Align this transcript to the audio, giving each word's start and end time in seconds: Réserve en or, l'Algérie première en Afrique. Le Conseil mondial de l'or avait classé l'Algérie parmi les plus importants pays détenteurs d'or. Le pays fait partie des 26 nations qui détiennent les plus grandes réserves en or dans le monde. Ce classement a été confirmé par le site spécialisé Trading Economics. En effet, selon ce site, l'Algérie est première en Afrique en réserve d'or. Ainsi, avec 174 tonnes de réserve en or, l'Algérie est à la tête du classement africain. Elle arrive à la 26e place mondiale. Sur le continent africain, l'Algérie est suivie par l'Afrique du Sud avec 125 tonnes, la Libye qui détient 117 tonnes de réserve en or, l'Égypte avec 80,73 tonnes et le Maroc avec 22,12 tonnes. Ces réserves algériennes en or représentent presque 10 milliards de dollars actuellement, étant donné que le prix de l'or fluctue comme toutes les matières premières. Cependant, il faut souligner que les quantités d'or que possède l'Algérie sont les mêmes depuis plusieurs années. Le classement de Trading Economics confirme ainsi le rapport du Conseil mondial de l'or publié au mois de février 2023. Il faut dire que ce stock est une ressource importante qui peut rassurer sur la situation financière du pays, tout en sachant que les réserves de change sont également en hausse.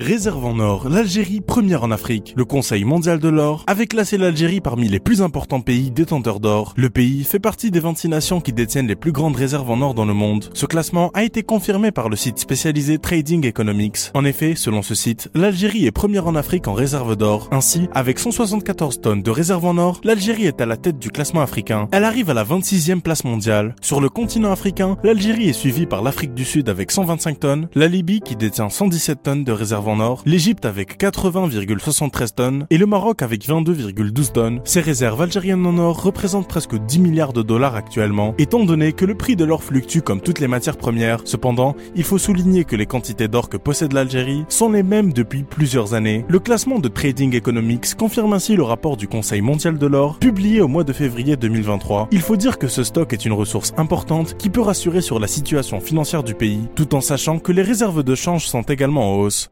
Réserve 0.00 0.44
en 0.44 0.60
or, 0.60 0.88
l'Algérie 0.88 1.40
première 1.40 1.82
en 1.82 1.90
Afrique. 1.90 2.32
Le 2.36 2.44
Conseil 2.44 2.84
mondial 2.84 3.18
de 3.18 3.28
l'or 3.28 3.64
avait 3.66 3.88
classé 3.88 4.16
l'Algérie 4.16 4.60
parmi 4.60 4.88
les 4.88 5.00
plus 5.00 5.22
importants 5.22 5.60
pays 5.60 5.90
détenteurs 5.90 6.38
d'or. 6.38 6.72
Le 6.76 6.88
pays 6.88 7.24
fait 7.24 7.40
partie 7.40 7.72
des 7.72 7.80
26 7.80 8.08
nations 8.08 8.40
qui 8.40 8.52
détiennent 8.52 8.86
les 8.86 8.94
plus 8.94 9.10
grandes 9.10 9.34
réserves 9.34 9.68
en 9.68 9.80
or 9.80 9.94
dans 9.94 10.04
le 10.04 10.14
monde. 10.14 10.50
Ce 10.54 10.66
classement 10.66 11.10
a 11.14 11.24
été 11.24 11.42
confirmé 11.42 11.90
par 11.90 12.08
le 12.08 12.14
site 12.14 12.38
spécialisé 12.38 12.98
Trading 12.98 13.44
Economics. 13.44 14.12
En 14.14 14.24
effet, 14.24 14.54
selon 14.54 14.82
ce 14.82 14.94
site, 14.94 15.30
l'Algérie 15.34 15.86
est 15.86 15.90
première 15.90 16.28
en 16.28 16.36
Afrique 16.36 16.68
en 16.68 16.74
réserve 16.74 17.16
d'or. 17.16 17.48
Ainsi, 17.50 17.88
avec 17.92 18.20
174 18.20 19.00
tonnes 19.00 19.22
de 19.22 19.30
réserve 19.32 19.64
en 19.64 19.78
or, 19.78 20.00
l'Algérie 20.04 20.46
est 20.46 20.60
à 20.60 20.66
la 20.66 20.76
tête 20.76 21.00
du 21.00 21.10
classement 21.10 21.42
africain. 21.42 21.88
Elle 21.90 22.04
arrive 22.04 22.30
à 22.30 22.34
la 22.34 22.44
26e 22.44 23.00
place 23.00 23.24
mondiale. 23.24 23.74
Sur 23.82 24.00
le 24.00 24.10
continent 24.10 24.52
africain, 24.52 24.96
l'Algérie 25.02 25.48
est 25.48 25.52
suivie 25.52 25.86
par 25.86 26.04
l'Afrique 26.04 26.34
du 26.34 26.44
Sud 26.44 26.68
avec 26.68 26.92
125 26.92 27.40
tonnes, 27.40 27.68
la 27.74 27.88
Libye 27.88 28.20
qui 28.20 28.36
détient 28.36 28.68
117 28.68 29.24
tonnes 29.24 29.42
de 29.42 29.50
réserve 29.50 29.87
en 29.88 30.00
or, 30.00 30.22
l'Égypte 30.26 30.64
avec 30.64 31.00
80,73 31.00 32.34
tonnes 32.34 32.66
et 32.70 32.78
le 32.78 32.86
Maroc 32.86 33.22
avec 33.22 33.46
22,12 33.46 34.32
tonnes. 34.32 34.60
Ces 34.64 34.80
réserves 34.80 35.22
algériennes 35.22 35.66
en 35.66 35.78
or 35.78 36.02
représentent 36.02 36.48
presque 36.48 36.76
10 36.76 36.98
milliards 37.00 37.32
de 37.32 37.42
dollars 37.42 37.74
actuellement, 37.74 38.34
étant 38.38 38.64
donné 38.64 38.92
que 38.92 39.04
le 39.04 39.14
prix 39.14 39.36
de 39.36 39.44
l'or 39.44 39.62
fluctue 39.62 40.00
comme 40.00 40.20
toutes 40.20 40.40
les 40.40 40.48
matières 40.48 40.76
premières. 40.76 41.20
Cependant, 41.24 41.74
il 41.94 42.04
faut 42.04 42.18
souligner 42.18 42.64
que 42.64 42.76
les 42.76 42.86
quantités 42.86 43.28
d'or 43.28 43.48
que 43.48 43.56
possède 43.56 43.92
l'Algérie 43.92 44.44
sont 44.48 44.70
les 44.70 44.82
mêmes 44.82 45.12
depuis 45.12 45.42
plusieurs 45.42 45.94
années. 45.94 46.24
Le 46.28 46.38
classement 46.38 46.78
de 46.78 46.88
Trading 46.88 47.34
Economics 47.34 47.94
confirme 47.94 48.32
ainsi 48.32 48.56
le 48.56 48.62
rapport 48.62 48.96
du 48.96 49.08
Conseil 49.08 49.40
mondial 49.40 49.78
de 49.78 49.86
l'or 49.86 50.18
publié 50.18 50.60
au 50.60 50.68
mois 50.68 50.84
de 50.84 50.92
février 50.92 51.36
2023. 51.36 52.08
Il 52.12 52.20
faut 52.20 52.36
dire 52.36 52.58
que 52.58 52.68
ce 52.68 52.84
stock 52.84 53.12
est 53.12 53.24
une 53.24 53.32
ressource 53.32 53.72
importante 53.76 54.36
qui 54.36 54.50
peut 54.50 54.60
rassurer 54.60 55.00
sur 55.00 55.18
la 55.18 55.26
situation 55.26 55.80
financière 55.80 56.22
du 56.22 56.34
pays, 56.34 56.68
tout 56.74 56.94
en 56.94 57.00
sachant 57.00 57.38
que 57.38 57.52
les 57.52 57.62
réserves 57.62 58.02
de 58.02 58.14
change 58.14 58.46
sont 58.46 58.62
également 58.62 59.14
en 59.14 59.16
hausse. 59.16 59.50